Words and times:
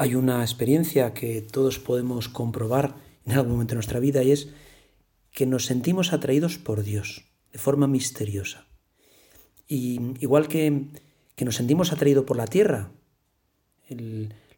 Hay 0.00 0.14
una 0.14 0.40
experiencia 0.40 1.12
que 1.12 1.42
todos 1.42 1.78
podemos 1.78 2.30
comprobar 2.30 2.94
en 3.26 3.32
algún 3.32 3.52
momento 3.52 3.72
de 3.72 3.80
nuestra 3.80 4.00
vida 4.00 4.22
y 4.22 4.32
es 4.32 4.48
que 5.30 5.44
nos 5.44 5.66
sentimos 5.66 6.14
atraídos 6.14 6.56
por 6.56 6.82
Dios 6.82 7.26
de 7.52 7.58
forma 7.58 7.86
misteriosa. 7.86 8.66
Y 9.68 10.00
igual 10.20 10.48
que, 10.48 10.86
que 11.36 11.44
nos 11.44 11.56
sentimos 11.56 11.92
atraídos 11.92 12.24
por 12.24 12.38
la 12.38 12.46
tierra, 12.46 12.92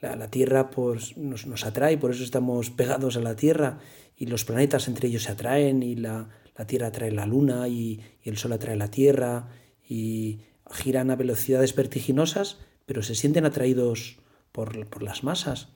la, 0.00 0.30
tierra 0.30 0.70
pues, 0.70 1.18
nos, 1.18 1.66
atrae, 1.66 1.98
por 1.98 2.12
eso 2.12 2.24
estamos 2.24 2.70
pegados 2.70 3.18
a 3.18 3.20
la 3.20 3.36
tierra 3.36 3.80
y 4.16 4.28
los 4.28 4.46
planetas 4.46 4.88
entre 4.88 5.08
ellos 5.08 5.24
se 5.24 5.32
atraen 5.32 5.82
y 5.82 5.96
la, 5.96 6.30
la 6.56 6.66
tierra 6.66 6.86
atrae 6.86 7.10
la 7.10 7.26
luna 7.26 7.68
y 7.68 8.00
el 8.22 8.38
sol 8.38 8.54
atrae 8.54 8.76
la 8.76 8.90
tierra 8.90 9.50
y 9.86 10.40
giran 10.70 11.10
a 11.10 11.16
velocidades 11.16 11.74
vertiginosas, 11.74 12.56
pero 12.86 13.02
se 13.02 13.14
sienten 13.14 13.44
atraídos 13.44 14.16
por, 14.56 15.02
las 15.02 15.22
masas. 15.22 15.68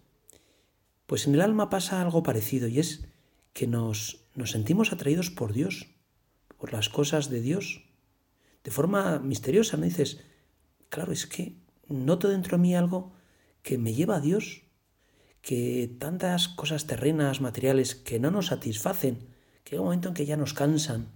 Pues 1.06 1.26
en 1.26 1.34
el 1.34 1.42
alma 1.42 1.68
pasa 1.68 2.00
algo 2.00 2.22
parecido 2.22 2.66
y 2.66 2.78
es 2.78 3.04
que 3.52 3.66
nos, 3.66 4.24
nos 4.34 4.52
sentimos 4.52 4.90
atraídos 4.90 5.28
por 5.28 5.52
Dios, 5.52 5.88
por 6.56 6.72
las 6.72 6.88
cosas 6.88 7.28
de 7.28 7.42
Dios, 7.42 7.84
de 8.64 8.70
forma 8.70 9.18
misteriosa. 9.18 9.76
¿no? 9.76 9.84
Dices, 9.84 10.20
claro, 10.88 11.12
es 11.12 11.26
que 11.26 11.56
noto 11.88 12.28
dentro 12.30 12.56
de 12.56 12.62
mí 12.62 12.74
algo 12.74 13.12
que 13.62 13.76
me 13.76 13.92
lleva 13.92 14.16
a 14.16 14.20
Dios, 14.20 14.62
que 15.42 15.94
tantas 15.98 16.48
cosas 16.48 16.86
terrenas, 16.86 17.42
materiales, 17.42 17.94
que 17.94 18.18
no 18.18 18.30
nos 18.30 18.46
satisfacen, 18.46 19.28
que 19.62 19.74
hay 19.74 19.78
un 19.78 19.84
momento 19.84 20.08
en 20.08 20.14
que 20.14 20.24
ya 20.24 20.38
nos 20.38 20.54
cansan. 20.54 21.12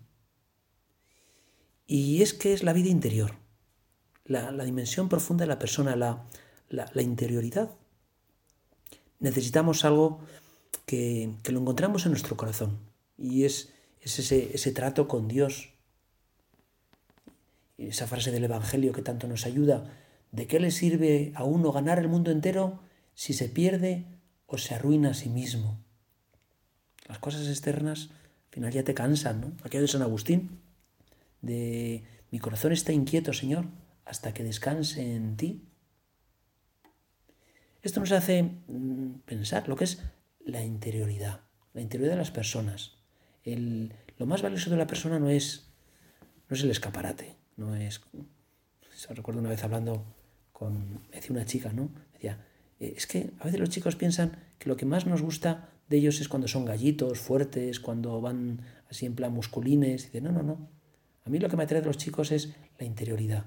Y 1.87 2.21
es 2.21 2.35
que 2.35 2.53
es 2.53 2.63
la 2.63 2.75
vida 2.75 2.91
interior 2.91 3.37
la, 4.25 4.65
dimensión 4.65 5.09
profunda 5.09 5.45
de 5.45 5.49
la 5.49 5.59
persona, 5.59 5.97
la, 5.97 6.25
la, 6.75 7.03
interioridad. 7.03 7.71
Necesitamos 9.21 9.85
algo 9.85 10.21
que, 10.87 11.31
lo 11.49 11.61
encontramos 11.61 12.05
en 12.05 12.13
nuestro 12.13 12.37
corazón 12.37 12.79
y 13.17 13.45
es, 13.45 13.73
ese, 14.01 14.55
ese 14.55 14.73
trato 14.73 15.09
con 15.09 15.29
Dios. 15.29 15.71
Esa 17.79 18.07
frase 18.07 18.31
del 18.31 18.45
Evangelio 18.45 18.93
que 18.93 19.03
tanto 19.03 19.27
nos 19.27 19.47
ayuda, 19.47 19.91
¿de 20.33 20.47
qué 20.47 20.61
le 20.61 20.71
sirve 20.71 21.33
a 21.35 21.45
uno 21.45 21.73
ganar 21.73 21.99
el 21.99 22.09
mundo 22.09 22.31
entero 22.31 22.81
si 23.15 23.33
se 23.33 23.49
pierde 23.49 24.05
o 24.47 24.59
se 24.59 24.75
arruina 24.75 25.11
a 25.11 25.15
sí 25.15 25.29
mismo? 25.29 25.79
Las 27.07 27.19
cosas 27.19 27.49
externas 27.49 28.11
al 28.11 28.55
final 28.55 28.73
ya 28.73 28.85
te 28.85 28.95
cansan, 28.95 29.41
¿no? 29.41 29.53
Aquello 29.65 29.83
de 29.83 29.89
San 29.89 30.03
Agustín, 30.03 30.61
de 31.43 32.05
mi 32.31 32.39
corazón 32.39 32.73
está 32.73 32.93
inquieto, 32.93 33.33
Señor, 33.33 33.67
hasta 34.05 34.33
que 34.33 34.45
descanse 34.45 35.15
en 35.15 35.37
ti. 35.37 35.63
Esto 37.85 38.01
nos 38.01 38.13
hace 38.13 38.43
mm, 38.43 39.21
pensar 39.27 39.69
lo 39.69 39.77
que 39.77 39.85
es 39.85 40.03
la 40.41 40.65
interioridad, 40.65 41.43
la 41.75 41.83
interioridad 41.83 42.15
de 42.15 42.19
las 42.19 42.31
personas. 42.31 42.97
lo 43.45 44.27
más 44.27 44.41
valioso 44.41 44.71
de 44.71 44.79
la 44.79 44.87
persona 44.87 45.19
no 45.19 45.29
es, 45.29 45.69
no 46.49 46.57
es 46.57 46.63
el 46.63 46.71
escaparate, 46.71 47.37
no 47.57 47.77
es... 47.77 48.01
Recuerdo 49.11 49.41
una 49.41 49.51
vez 49.51 49.63
hablando 49.65 50.03
con, 50.51 51.03
me 51.11 51.17
decía 51.17 51.33
una 51.33 51.45
chica, 51.45 51.75
¿no? 51.75 51.91
decía, 52.15 52.43
eh, 52.81 52.95
es 52.97 53.07
que 53.07 53.33
a 53.39 53.45
veces 53.45 53.61
los 53.61 53.69
chicos 53.69 53.97
piensan 53.97 54.39
que 54.59 54.71
lo 54.71 54.79
que 54.79 54.87
más 54.87 55.05
nos 55.05 55.21
gusta 55.21 55.69
de 55.91 55.99
ellos 55.99 56.23
es 56.23 56.29
cuando 56.29 56.49
son 56.49 56.65
gallitos, 56.65 57.19
fuertes, 57.19 57.81
cuando 57.81 58.19
van 58.23 58.63
así 58.89 59.05
en 59.05 59.15
plan 59.15 59.35
musculines. 59.35 60.05
Y 60.05 60.07
dice, 60.07 60.21
no, 60.23 60.33
no, 60.33 60.43
no. 60.43 60.71
A 61.27 61.29
mí 61.29 61.39
lo 61.39 61.51
que 61.51 61.57
me 61.59 61.65
atrae 61.65 61.83
de 61.83 61.87
los 61.87 61.99
chicos 61.99 62.33
es 62.33 62.55
la 62.79 62.87
interioridad. 62.87 63.45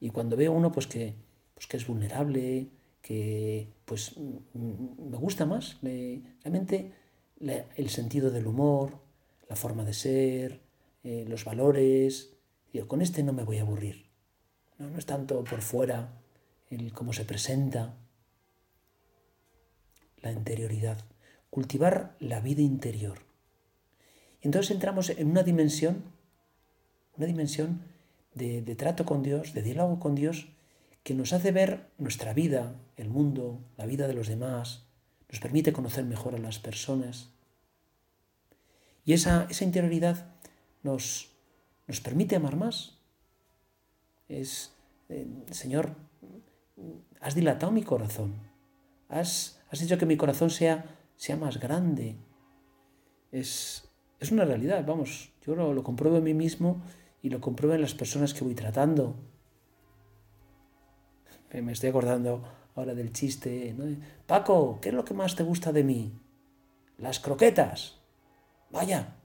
Y 0.00 0.08
cuando 0.08 0.34
veo 0.34 0.52
uno 0.52 0.72
pues 0.72 0.86
que, 0.86 1.14
pues 1.52 1.66
que 1.66 1.76
es 1.76 1.86
vulnerable, 1.86 2.70
que 3.02 3.72
pues 3.84 4.16
me 4.16 5.16
gusta 5.16 5.46
más, 5.46 5.78
realmente 5.82 6.92
el 7.40 7.90
sentido 7.90 8.30
del 8.30 8.46
humor, 8.46 9.00
la 9.48 9.56
forma 9.56 9.84
de 9.84 9.94
ser, 9.94 10.60
eh, 11.02 11.24
los 11.26 11.44
valores, 11.44 12.36
digo, 12.72 12.86
con 12.86 13.02
este 13.02 13.22
no 13.22 13.32
me 13.32 13.42
voy 13.42 13.58
a 13.58 13.62
aburrir. 13.62 14.06
No, 14.78 14.90
no 14.90 14.98
es 14.98 15.06
tanto 15.06 15.42
por 15.44 15.62
fuera, 15.62 16.20
el 16.70 16.92
cómo 16.92 17.12
se 17.12 17.24
presenta, 17.24 17.96
la 20.22 20.32
interioridad, 20.32 21.04
cultivar 21.50 22.16
la 22.20 22.40
vida 22.40 22.62
interior. 22.62 23.18
Y 24.40 24.46
entonces 24.46 24.70
entramos 24.70 25.10
en 25.10 25.30
una 25.30 25.42
dimensión, 25.42 26.04
una 27.16 27.26
dimensión 27.26 27.82
de, 28.34 28.62
trato 28.76 29.04
con 29.04 29.22
Dios, 29.22 29.52
de 29.52 29.62
diálogo 29.62 30.00
con 30.00 30.14
Dios, 30.14 30.48
que 31.02 31.14
nos 31.14 31.32
hace 31.32 31.52
ver 31.52 31.90
nuestra 31.98 32.34
vida, 32.34 32.74
el 32.96 33.08
mundo, 33.08 33.64
la 33.76 33.86
vida 33.86 34.06
de 34.06 34.14
los 34.14 34.28
demás, 34.28 34.86
nos 35.28 35.40
permite 35.40 35.72
conocer 35.72 36.04
mejor 36.04 36.34
a 36.34 36.38
las 36.38 36.58
personas. 36.58 37.30
Y 39.04 39.12
esa, 39.12 39.46
esa 39.48 39.64
interioridad 39.64 40.34
nos, 40.82 41.30
nos 41.86 42.00
permite 42.00 42.36
amar 42.36 42.56
más. 42.56 42.98
Es, 44.28 44.74
eh, 45.08 45.26
Señor, 45.50 45.96
has 47.20 47.34
dilatado 47.34 47.72
mi 47.72 47.82
corazón, 47.82 48.34
has, 49.08 49.60
has 49.70 49.82
hecho 49.82 49.98
que 49.98 50.06
mi 50.06 50.16
corazón 50.16 50.50
sea, 50.50 50.84
sea 51.16 51.36
más 51.36 51.58
grande. 51.58 52.16
Es, 53.32 53.88
es 54.18 54.32
una 54.32 54.44
realidad, 54.44 54.84
vamos, 54.86 55.32
yo 55.46 55.54
lo, 55.54 55.72
lo 55.74 55.82
compruebo 55.82 56.18
en 56.18 56.24
mí 56.24 56.34
mismo 56.34 56.82
y 57.22 57.30
lo 57.30 57.40
comprueben 57.40 57.80
las 57.80 57.94
personas 57.94 58.34
que 58.34 58.44
voy 58.44 58.54
tratando. 58.54 59.16
Me 61.52 61.72
estoy 61.72 61.90
acordando 61.90 62.42
ahora 62.76 62.94
del 62.94 63.12
chiste, 63.12 63.74
¿no? 63.76 63.84
Paco, 64.26 64.78
¿qué 64.80 64.90
es 64.90 64.94
lo 64.94 65.04
que 65.04 65.14
más 65.14 65.34
te 65.34 65.42
gusta 65.42 65.72
de 65.72 65.84
mí? 65.84 66.12
Las 66.98 67.18
croquetas. 67.18 67.98
Vaya, 68.70 69.16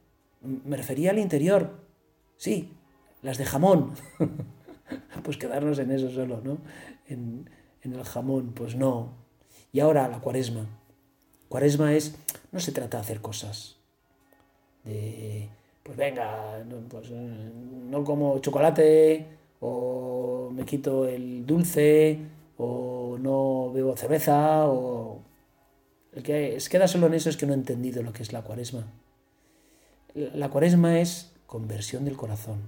me 0.41 0.77
refería 0.77 1.11
al 1.11 1.19
interior. 1.19 1.85
Sí, 2.37 2.73
las 3.21 3.37
de 3.37 3.45
jamón. 3.45 3.93
pues 5.23 5.37
quedarnos 5.37 5.77
en 5.79 5.91
eso 5.91 6.09
solo, 6.09 6.41
¿no? 6.43 6.57
En, 7.07 7.49
en 7.83 7.93
el 7.93 8.03
jamón, 8.03 8.53
pues 8.53 8.75
no. 8.75 9.13
Y 9.71 9.79
ahora 9.79 10.07
la 10.07 10.19
cuaresma. 10.19 10.65
Cuaresma 11.49 11.93
es, 11.93 12.15
no 12.51 12.59
se 12.59 12.71
trata 12.71 12.97
de 12.97 13.01
hacer 13.01 13.21
cosas, 13.21 13.77
de 14.83 15.49
pues 15.85 15.97
venga, 15.97 16.63
pues, 16.89 17.09
eh, 17.11 17.51
no 17.53 18.03
como 18.03 18.39
chocolate 18.39 19.27
o 19.59 20.49
me 20.51 20.65
quito 20.65 21.07
el 21.07 21.45
dulce 21.45 22.19
o 22.57 23.17
no 23.19 23.71
bebo 23.73 23.95
cerveza 23.95 24.67
o... 24.67 25.21
El 26.13 26.23
que 26.23 26.55
es, 26.55 26.69
queda 26.69 26.87
solo 26.87 27.07
en 27.07 27.13
eso 27.13 27.29
es 27.29 27.35
que 27.35 27.45
no 27.45 27.51
he 27.51 27.55
entendido 27.55 28.01
lo 28.01 28.13
que 28.13 28.23
es 28.23 28.31
la 28.31 28.41
cuaresma. 28.41 28.85
La 30.13 30.49
cuaresma 30.49 30.99
es 30.99 31.33
conversión 31.45 32.05
del 32.05 32.15
corazón, 32.15 32.61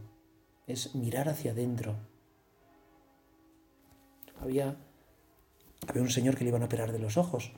es 0.68 0.96
mirar 0.96 1.30
hacia 1.30 1.52
adentro. 1.52 1.96
Había, 4.42 4.76
había 5.88 6.02
un 6.02 6.10
señor 6.10 6.36
que 6.36 6.44
le 6.44 6.50
iban 6.50 6.62
a 6.62 6.66
operar 6.66 6.92
de 6.92 7.00
los 7.00 7.16
ojos 7.16 7.54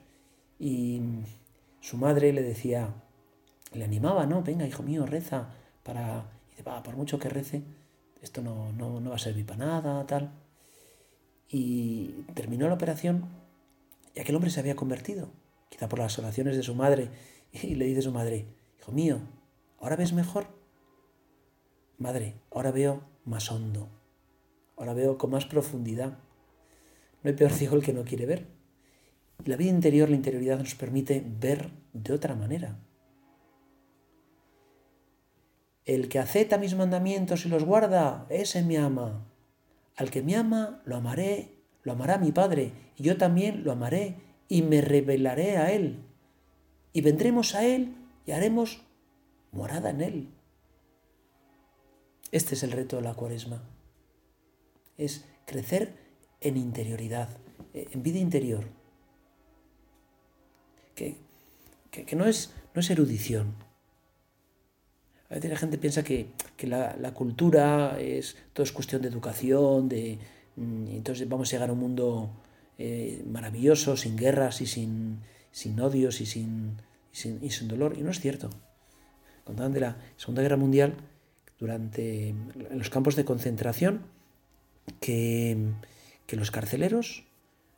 y 0.60 1.02
su 1.82 1.98
madre 1.98 2.34
le 2.34 2.44
decía, 2.44 2.94
le 3.74 3.84
animaba, 3.84 4.26
¿no? 4.26 4.44
Venga, 4.44 4.68
hijo 4.68 4.84
mío, 4.84 5.06
reza 5.06 5.50
para... 5.84 6.26
Y 6.48 6.52
dice, 6.52 6.64
va, 6.64 6.84
por 6.84 6.96
mucho 6.96 7.18
que 7.18 7.30
rece, 7.30 7.64
esto 8.22 8.42
no, 8.42 8.72
no, 8.74 9.00
no 9.00 9.10
va 9.10 9.16
a 9.16 9.20
servir 9.20 9.46
para 9.46 9.66
nada, 9.66 10.06
tal. 10.06 10.32
Y 11.50 12.10
terminó 12.34 12.68
la 12.68 12.76
operación 12.76 13.26
y 14.16 14.20
aquel 14.20 14.36
hombre 14.36 14.52
se 14.52 14.60
había 14.60 14.76
convertido, 14.76 15.30
quizá 15.70 15.88
por 15.88 16.00
las 16.00 16.18
oraciones 16.20 16.56
de 16.56 16.64
su 16.64 16.76
madre, 16.76 17.10
y 17.54 17.76
le 17.76 17.86
dice 17.86 18.00
a 18.00 18.04
su 18.04 18.12
madre, 18.12 18.46
hijo 18.80 18.92
mío, 18.92 19.20
¿ahora 19.80 19.96
ves 19.96 20.14
mejor? 20.14 20.48
Madre, 21.98 22.36
ahora 22.52 22.72
veo 22.72 23.02
más 23.26 23.52
hondo, 23.52 23.90
ahora 24.78 24.94
veo 24.94 25.18
con 25.18 25.32
más 25.32 25.46
profundidad. 25.46 26.18
No 27.24 27.30
hay 27.30 27.34
peor 27.34 27.52
ciego 27.54 27.76
el 27.76 27.84
que 27.84 27.94
no 27.94 28.04
quiere 28.04 28.26
ver. 28.26 28.48
La 29.46 29.56
vida 29.56 29.70
interior, 29.70 30.10
la 30.10 30.18
interioridad 30.18 30.60
nos 30.60 30.76
permite 30.76 31.24
ver 31.26 31.72
de 31.94 32.14
otra 32.14 32.36
manera, 32.36 32.78
el 35.86 36.10
que 36.10 36.20
acepta 36.20 36.58
mis 36.58 36.76
mandamientos 36.76 37.46
y 37.46 37.50
los 37.50 37.64
guarda, 37.64 38.26
ese 38.30 38.64
me 38.64 38.78
ama. 38.78 39.26
Al 39.96 40.12
que 40.12 40.22
me 40.22 40.36
ama, 40.36 40.82
lo 40.86 40.96
amaré, 40.96 41.56
lo 41.84 41.94
amará 41.94 42.18
mi 42.18 42.32
Padre, 42.32 42.74
y 42.96 43.04
yo 43.04 43.18
también 43.18 43.64
lo 43.64 43.72
amaré 43.72 44.18
y 44.48 44.62
me 44.62 44.82
revelaré 44.82 45.58
a 45.58 45.72
Él. 45.72 46.00
Y 46.94 47.02
vendremos 47.02 47.56
a 47.56 47.66
Él 47.66 47.96
y 48.26 48.32
haremos 48.32 48.82
morada 49.52 49.90
en 49.90 50.02
Él. 50.02 50.30
Este 52.32 52.56
es 52.56 52.64
el 52.64 52.72
reto 52.72 52.98
de 52.98 53.02
la 53.02 53.14
cuaresma. 53.14 53.64
Es 54.98 55.26
crecer 55.46 55.96
en 56.42 56.58
interioridad, 56.58 57.30
en 57.74 58.04
vida 58.04 58.20
interior. 58.20 58.66
Que, 60.96 61.18
que, 61.92 62.16
no, 62.16 62.26
es, 62.26 62.54
no 62.76 62.82
es 62.82 62.90
erudición, 62.90 63.56
a 65.30 65.36
veces 65.36 65.52
la 65.52 65.58
gente 65.58 65.78
piensa 65.78 66.04
que, 66.04 66.28
la, 66.64 67.14
cultura 67.14 68.00
es 68.00 68.36
todo 68.54 68.64
es 68.64 68.72
cuestión 68.72 69.02
de 69.02 69.10
educación, 69.10 69.88
de 69.88 70.18
mm, 70.56 70.88
entonces 70.88 71.30
vamos 71.30 71.50
a 71.50 71.52
llegar 71.52 71.70
a 71.70 71.74
un 71.74 71.80
mundo 71.80 72.32
eh, 72.80 73.24
maravilloso, 73.30 73.96
sin 73.96 74.18
guerras 74.18 74.62
y 74.62 74.66
sin, 74.66 75.20
odios 75.80 76.20
y 76.22 76.26
sin, 76.26 76.78
dolor. 77.68 77.96
Y 77.98 78.02
no 78.02 78.10
es 78.10 78.20
cierto. 78.20 78.50
Contaban 79.44 79.72
de 79.72 79.82
la 79.82 79.98
Segunda 80.18 80.42
Guerra 80.42 80.58
Mundial, 80.58 80.96
durante 81.60 82.34
los 82.72 82.90
campos 82.90 83.16
de 83.16 83.26
concentración, 83.26 84.02
que, 85.00 85.58
los 86.32 86.50
carceleros, 86.50 87.26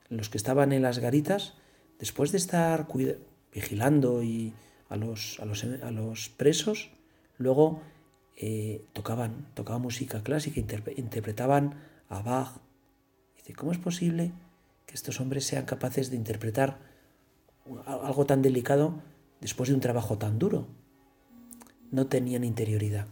los 0.09 0.29
que 0.29 0.37
estaban 0.37 0.71
en 0.71 0.83
las 0.83 0.99
garitas, 0.99 1.55
después 1.99 2.31
de 2.31 2.37
estar 2.37 2.87
vigilando 3.53 4.21
a 4.89 4.95
los 4.95 6.29
presos, 6.37 6.91
luego 7.41 7.81
eh, 8.37 8.85
tocaban, 8.93 9.47
música 9.79 10.23
clásica, 10.23 10.59
interpretaban 10.95 11.75
a 12.09 12.21
Bach. 12.21 12.61
Dice, 13.35 13.53
¿cómo 13.53 13.71
es 13.71 13.77
posible 13.77 14.31
que 14.85 14.95
estos 14.95 15.19
hombres 15.19 15.45
sean 15.45 15.65
capaces 15.65 16.09
de 16.09 16.15
interpretar 16.15 16.79
algo 17.85 18.25
tan 18.25 18.41
delicado 18.41 19.01
después 19.39 19.69
de 19.69 19.75
un 19.75 19.81
trabajo 19.81 20.17
tan 20.17 20.39
duro? 20.39 20.67
No 21.91 22.07
tenían 22.07 22.43
interioridad, 22.43 23.07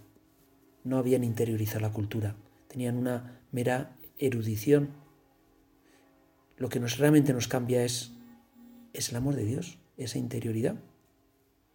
no 0.84 0.98
habían 0.98 1.24
interiorizado 1.24 1.81
la 1.81 1.92
cultura, 1.92 2.36
tenían 2.68 2.98
una 2.98 3.42
mera 3.52 3.98
erudición. 4.18 4.90
Lo 6.58 6.70
que 6.70 6.80
nos, 6.80 6.98
realmente 6.98 7.34
nos 7.34 7.48
cambia 7.48 7.84
es, 7.84 8.14
es 8.94 9.10
el 9.10 9.18
amor 9.18 9.36
de 9.36 9.46
Dios, 9.46 9.80
esa 9.98 10.18
interioridad, 10.18 10.76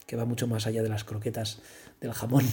que 0.06 0.16
va 0.16 0.24
mucho 0.24 0.46
más 0.46 0.66
allá 0.66 0.82
de 0.82 0.88
las 0.88 1.04
croquetas 1.04 1.60
del 2.00 2.12
jamón. 2.12 2.44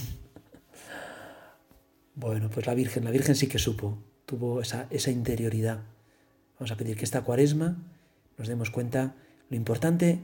Bueno, 2.14 2.50
pues 2.50 2.66
la 2.66 2.74
Virgen, 2.74 3.04
la 3.04 3.10
Virgen 3.10 3.34
sí 3.34 3.46
que 3.46 3.58
supo, 3.58 3.98
tuvo 4.26 4.60
esa, 4.60 4.86
esa 4.90 5.10
interioridad. 5.10 5.80
Vamos 6.58 6.70
a 6.70 6.76
pedir 6.76 6.96
que 6.96 7.04
esta 7.04 7.22
cuaresma 7.22 7.76
nos 8.36 8.48
demos 8.48 8.70
cuenta 8.70 9.14
lo 9.48 9.56
importante 9.56 10.20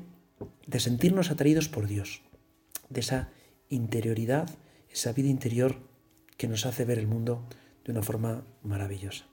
de 0.66 0.80
sentirnos 0.80 1.30
atraídos 1.30 1.68
por 1.68 1.86
Dios, 1.86 2.22
de 2.88 3.00
esa 3.00 3.30
interioridad, 3.68 4.48
esa 4.90 5.12
vida 5.12 5.28
interior 5.28 5.76
que 6.36 6.48
nos 6.48 6.66
hace 6.66 6.84
ver 6.84 6.98
el 6.98 7.06
mundo 7.06 7.42
de 7.84 7.92
una 7.92 8.02
forma 8.02 8.44
maravillosa. 8.62 9.26